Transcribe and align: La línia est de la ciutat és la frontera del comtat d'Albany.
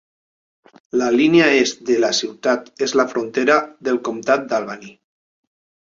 La 1.01 1.09
línia 1.19 1.49
est 1.59 1.83
de 1.91 1.99
la 2.05 2.11
ciutat 2.21 2.73
és 2.89 2.99
la 3.03 3.07
frontera 3.15 3.61
del 3.89 4.05
comtat 4.11 4.53
d'Albany. 4.53 4.93